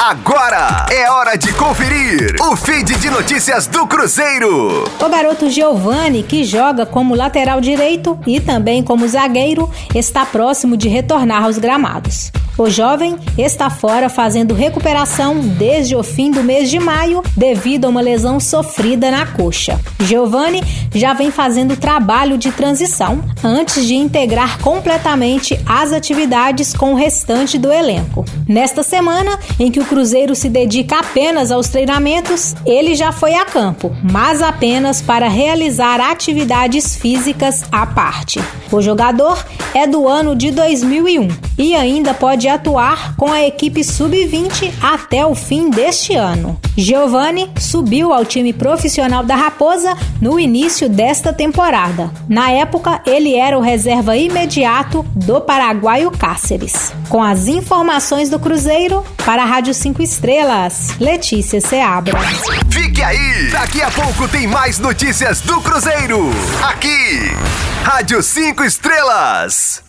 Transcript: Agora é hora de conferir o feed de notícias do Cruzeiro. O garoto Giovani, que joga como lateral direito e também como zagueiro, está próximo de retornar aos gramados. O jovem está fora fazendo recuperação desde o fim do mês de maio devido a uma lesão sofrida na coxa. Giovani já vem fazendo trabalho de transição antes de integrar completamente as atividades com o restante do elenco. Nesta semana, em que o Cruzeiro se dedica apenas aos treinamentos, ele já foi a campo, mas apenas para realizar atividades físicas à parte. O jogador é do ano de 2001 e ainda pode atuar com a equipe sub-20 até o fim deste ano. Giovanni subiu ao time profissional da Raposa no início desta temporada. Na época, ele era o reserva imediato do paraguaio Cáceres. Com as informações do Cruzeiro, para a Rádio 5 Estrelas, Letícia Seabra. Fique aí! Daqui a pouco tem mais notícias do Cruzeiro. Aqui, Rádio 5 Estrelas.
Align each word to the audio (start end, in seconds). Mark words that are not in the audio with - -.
Agora 0.00 0.86
é 0.92 1.10
hora 1.10 1.36
de 1.36 1.52
conferir 1.54 2.36
o 2.40 2.54
feed 2.54 2.94
de 2.98 3.10
notícias 3.10 3.66
do 3.66 3.84
Cruzeiro. 3.84 4.84
O 4.84 5.08
garoto 5.08 5.50
Giovani, 5.50 6.22
que 6.22 6.44
joga 6.44 6.86
como 6.86 7.16
lateral 7.16 7.60
direito 7.60 8.16
e 8.24 8.38
também 8.38 8.80
como 8.80 9.08
zagueiro, 9.08 9.68
está 9.92 10.24
próximo 10.24 10.76
de 10.76 10.88
retornar 10.88 11.42
aos 11.42 11.58
gramados. 11.58 12.30
O 12.58 12.68
jovem 12.68 13.16
está 13.38 13.70
fora 13.70 14.08
fazendo 14.08 14.52
recuperação 14.52 15.38
desde 15.38 15.94
o 15.94 16.02
fim 16.02 16.32
do 16.32 16.42
mês 16.42 16.68
de 16.68 16.80
maio 16.80 17.22
devido 17.36 17.84
a 17.84 17.88
uma 17.88 18.00
lesão 18.00 18.40
sofrida 18.40 19.12
na 19.12 19.24
coxa. 19.26 19.78
Giovani 20.00 20.60
já 20.92 21.12
vem 21.14 21.30
fazendo 21.30 21.76
trabalho 21.76 22.36
de 22.36 22.50
transição 22.50 23.22
antes 23.44 23.86
de 23.86 23.94
integrar 23.94 24.58
completamente 24.58 25.56
as 25.64 25.92
atividades 25.92 26.74
com 26.74 26.94
o 26.94 26.96
restante 26.96 27.56
do 27.56 27.72
elenco. 27.72 28.24
Nesta 28.48 28.82
semana, 28.82 29.38
em 29.60 29.70
que 29.70 29.78
o 29.78 29.84
Cruzeiro 29.84 30.34
se 30.34 30.48
dedica 30.48 30.98
apenas 30.98 31.52
aos 31.52 31.68
treinamentos, 31.68 32.56
ele 32.66 32.96
já 32.96 33.12
foi 33.12 33.34
a 33.34 33.44
campo, 33.44 33.94
mas 34.02 34.42
apenas 34.42 35.00
para 35.00 35.28
realizar 35.28 36.00
atividades 36.00 36.96
físicas 36.96 37.62
à 37.70 37.86
parte. 37.86 38.40
O 38.72 38.82
jogador 38.82 39.46
é 39.72 39.86
do 39.86 40.08
ano 40.08 40.34
de 40.34 40.50
2001 40.50 41.47
e 41.58 41.74
ainda 41.74 42.14
pode 42.14 42.48
atuar 42.48 43.16
com 43.16 43.30
a 43.32 43.44
equipe 43.44 43.82
sub-20 43.82 44.72
até 44.80 45.26
o 45.26 45.34
fim 45.34 45.68
deste 45.68 46.14
ano. 46.14 46.58
Giovanni 46.76 47.50
subiu 47.58 48.12
ao 48.12 48.24
time 48.24 48.52
profissional 48.52 49.24
da 49.24 49.34
Raposa 49.34 49.96
no 50.20 50.38
início 50.38 50.88
desta 50.88 51.32
temporada. 51.32 52.10
Na 52.28 52.52
época, 52.52 53.02
ele 53.04 53.34
era 53.34 53.58
o 53.58 53.60
reserva 53.60 54.16
imediato 54.16 55.04
do 55.14 55.40
paraguaio 55.40 56.12
Cáceres. 56.12 56.92
Com 57.08 57.22
as 57.22 57.48
informações 57.48 58.30
do 58.30 58.38
Cruzeiro, 58.38 59.04
para 59.24 59.42
a 59.42 59.46
Rádio 59.46 59.74
5 59.74 60.00
Estrelas, 60.00 60.94
Letícia 61.00 61.60
Seabra. 61.60 62.18
Fique 62.70 63.02
aí! 63.02 63.50
Daqui 63.50 63.82
a 63.82 63.90
pouco 63.90 64.28
tem 64.28 64.46
mais 64.46 64.78
notícias 64.78 65.40
do 65.40 65.60
Cruzeiro. 65.60 66.30
Aqui, 66.62 67.32
Rádio 67.82 68.22
5 68.22 68.62
Estrelas. 68.62 69.87